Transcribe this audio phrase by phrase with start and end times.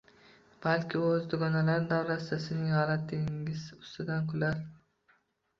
[0.61, 4.65] Balki u o‘z dugonalari davrasida sizning “g‘alatiligingiz” ustidan kular